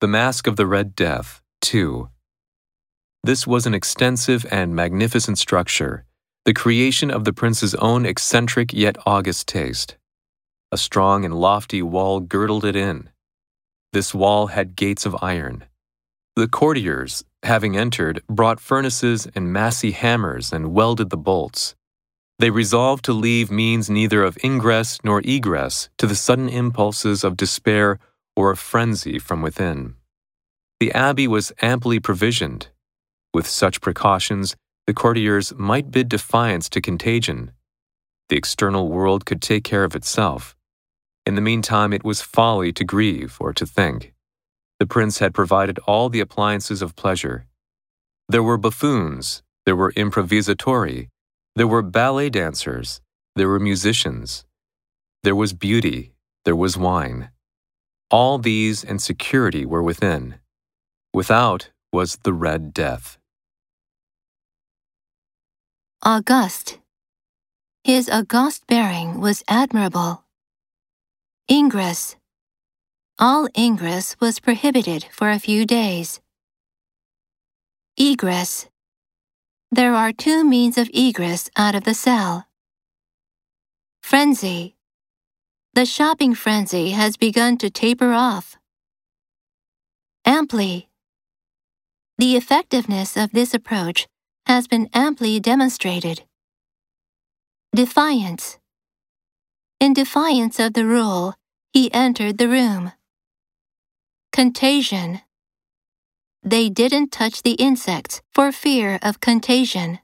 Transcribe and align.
The 0.00 0.06
Masque 0.06 0.46
of 0.46 0.54
the 0.54 0.66
Red 0.68 0.94
Death, 0.94 1.42
2. 1.62 2.08
This 3.24 3.48
was 3.48 3.66
an 3.66 3.74
extensive 3.74 4.46
and 4.48 4.72
magnificent 4.72 5.38
structure, 5.38 6.04
the 6.44 6.54
creation 6.54 7.10
of 7.10 7.24
the 7.24 7.32
prince's 7.32 7.74
own 7.74 8.06
eccentric 8.06 8.72
yet 8.72 8.96
august 9.04 9.48
taste. 9.48 9.96
A 10.70 10.78
strong 10.78 11.24
and 11.24 11.34
lofty 11.34 11.82
wall 11.82 12.20
girdled 12.20 12.64
it 12.64 12.76
in. 12.76 13.10
This 13.92 14.14
wall 14.14 14.46
had 14.46 14.76
gates 14.76 15.04
of 15.04 15.16
iron. 15.20 15.64
The 16.36 16.46
courtiers, 16.46 17.24
having 17.42 17.76
entered, 17.76 18.22
brought 18.28 18.60
furnaces 18.60 19.26
and 19.34 19.52
massy 19.52 19.90
hammers 19.90 20.52
and 20.52 20.72
welded 20.72 21.10
the 21.10 21.16
bolts. 21.16 21.74
They 22.38 22.50
resolved 22.50 23.04
to 23.06 23.12
leave 23.12 23.50
means 23.50 23.90
neither 23.90 24.22
of 24.22 24.38
ingress 24.44 25.00
nor 25.02 25.22
egress 25.24 25.88
to 25.98 26.06
the 26.06 26.14
sudden 26.14 26.48
impulses 26.48 27.24
of 27.24 27.36
despair 27.36 27.98
or 28.38 28.52
a 28.52 28.56
frenzy 28.56 29.18
from 29.18 29.42
within. 29.42 29.96
The 30.78 30.92
abbey 30.92 31.26
was 31.26 31.52
amply 31.60 31.98
provisioned. 31.98 32.68
With 33.34 33.48
such 33.48 33.80
precautions, 33.80 34.54
the 34.86 34.94
courtiers 34.94 35.52
might 35.56 35.90
bid 35.90 36.08
defiance 36.08 36.68
to 36.68 36.80
contagion. 36.80 37.50
The 38.28 38.36
external 38.36 38.86
world 38.88 39.26
could 39.26 39.42
take 39.42 39.64
care 39.64 39.82
of 39.82 39.96
itself. 39.96 40.54
In 41.26 41.34
the 41.34 41.40
meantime, 41.50 41.92
it 41.92 42.04
was 42.04 42.22
folly 42.22 42.72
to 42.74 42.84
grieve 42.84 43.36
or 43.40 43.52
to 43.54 43.66
think. 43.66 44.14
The 44.78 44.86
prince 44.86 45.18
had 45.18 45.34
provided 45.34 45.80
all 45.80 46.08
the 46.08 46.20
appliances 46.20 46.80
of 46.80 46.94
pleasure. 46.94 47.44
There 48.28 48.44
were 48.44 48.56
buffoons, 48.56 49.42
there 49.66 49.74
were 49.74 49.92
improvisatori, 49.94 51.08
there 51.56 51.66
were 51.66 51.82
ballet 51.82 52.30
dancers, 52.30 53.00
there 53.34 53.48
were 53.48 53.58
musicians, 53.58 54.44
there 55.24 55.34
was 55.34 55.52
beauty, 55.52 56.12
there 56.44 56.54
was 56.54 56.78
wine. 56.78 57.30
All 58.10 58.38
these 58.38 58.82
and 58.84 59.02
security 59.02 59.66
were 59.66 59.82
within. 59.82 60.36
Without 61.12 61.70
was 61.92 62.16
the 62.22 62.32
Red 62.32 62.72
Death. 62.72 63.18
August. 66.02 66.78
His 67.84 68.08
august 68.08 68.66
bearing 68.66 69.20
was 69.20 69.44
admirable. 69.46 70.24
Ingress. 71.50 72.16
All 73.18 73.48
ingress 73.58 74.16
was 74.20 74.40
prohibited 74.40 75.06
for 75.12 75.30
a 75.30 75.38
few 75.38 75.66
days. 75.66 76.20
Egress. 77.98 78.68
There 79.70 79.94
are 79.94 80.12
two 80.12 80.44
means 80.44 80.78
of 80.78 80.88
egress 80.94 81.50
out 81.56 81.74
of 81.74 81.84
the 81.84 81.94
cell. 81.94 82.46
Frenzy. 84.02 84.77
The 85.78 85.86
shopping 85.86 86.34
frenzy 86.34 86.90
has 86.90 87.16
begun 87.16 87.56
to 87.58 87.70
taper 87.70 88.12
off. 88.12 88.56
Amply. 90.24 90.88
The 92.18 92.34
effectiveness 92.34 93.16
of 93.16 93.30
this 93.30 93.54
approach 93.54 94.08
has 94.46 94.66
been 94.66 94.90
amply 94.92 95.38
demonstrated. 95.38 96.22
Defiance. 97.72 98.58
In 99.78 99.92
defiance 99.92 100.58
of 100.58 100.72
the 100.72 100.84
rule, 100.84 101.36
he 101.72 101.94
entered 101.94 102.38
the 102.38 102.48
room. 102.48 102.90
Contagion. 104.32 105.20
They 106.42 106.68
didn't 106.68 107.12
touch 107.12 107.44
the 107.44 107.52
insects 107.52 108.20
for 108.34 108.50
fear 108.50 108.98
of 109.00 109.20
contagion. 109.20 110.00